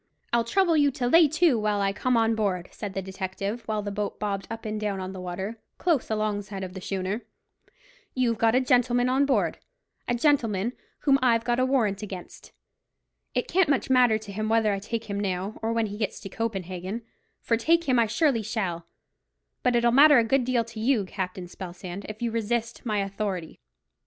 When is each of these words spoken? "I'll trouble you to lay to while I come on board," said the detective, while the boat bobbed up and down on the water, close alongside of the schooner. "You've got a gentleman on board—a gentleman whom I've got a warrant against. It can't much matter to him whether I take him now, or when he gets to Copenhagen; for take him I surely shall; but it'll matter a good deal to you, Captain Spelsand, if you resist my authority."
"I'll 0.33 0.43
trouble 0.43 0.75
you 0.75 0.89
to 0.89 1.05
lay 1.07 1.27
to 1.27 1.59
while 1.59 1.79
I 1.79 1.93
come 1.93 2.17
on 2.17 2.33
board," 2.33 2.69
said 2.71 2.95
the 2.95 3.03
detective, 3.03 3.61
while 3.67 3.83
the 3.83 3.91
boat 3.91 4.19
bobbed 4.19 4.47
up 4.49 4.65
and 4.65 4.81
down 4.81 4.99
on 4.99 5.13
the 5.13 5.21
water, 5.21 5.59
close 5.77 6.09
alongside 6.09 6.63
of 6.63 6.73
the 6.73 6.81
schooner. 6.81 7.21
"You've 8.15 8.39
got 8.39 8.55
a 8.55 8.61
gentleman 8.61 9.09
on 9.09 9.27
board—a 9.27 10.15
gentleman 10.15 10.73
whom 11.01 11.19
I've 11.21 11.43
got 11.43 11.59
a 11.59 11.65
warrant 11.67 12.01
against. 12.01 12.51
It 13.35 13.47
can't 13.47 13.69
much 13.69 13.91
matter 13.91 14.17
to 14.17 14.31
him 14.31 14.49
whether 14.49 14.73
I 14.73 14.79
take 14.79 15.03
him 15.07 15.19
now, 15.19 15.59
or 15.61 15.71
when 15.71 15.85
he 15.85 15.99
gets 15.99 16.19
to 16.21 16.29
Copenhagen; 16.29 17.03
for 17.39 17.55
take 17.55 17.83
him 17.83 17.99
I 17.99 18.07
surely 18.07 18.41
shall; 18.41 18.87
but 19.61 19.75
it'll 19.75 19.91
matter 19.91 20.17
a 20.17 20.23
good 20.23 20.45
deal 20.45 20.63
to 20.63 20.79
you, 20.79 21.05
Captain 21.05 21.45
Spelsand, 21.47 22.05
if 22.09 22.23
you 22.23 22.31
resist 22.31 22.87
my 22.87 22.97
authority." 23.01 23.59